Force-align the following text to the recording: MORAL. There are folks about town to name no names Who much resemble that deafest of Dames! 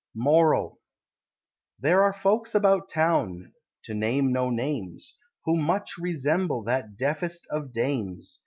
MORAL. 0.15 0.79
There 1.79 2.01
are 2.01 2.11
folks 2.11 2.55
about 2.55 2.89
town 2.89 3.53
to 3.83 3.93
name 3.93 4.33
no 4.33 4.49
names 4.49 5.15
Who 5.45 5.55
much 5.57 5.95
resemble 5.99 6.63
that 6.63 6.97
deafest 6.97 7.45
of 7.51 7.71
Dames! 7.71 8.39